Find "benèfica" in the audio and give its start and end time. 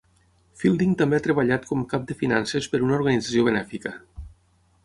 3.51-3.93